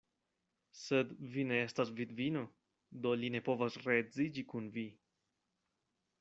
[0.77, 2.41] Sed vi ne estas vidvino;
[3.05, 4.89] do li ne povas reedziĝi kun vi.